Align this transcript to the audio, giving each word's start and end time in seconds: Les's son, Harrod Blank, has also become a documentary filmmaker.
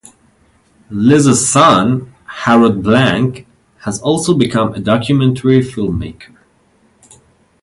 Les's 0.89 1.47
son, 1.51 2.07
Harrod 2.27 2.81
Blank, 2.81 3.45
has 3.81 4.01
also 4.01 4.33
become 4.33 4.73
a 4.73 4.79
documentary 4.79 5.59
filmmaker. 5.61 6.35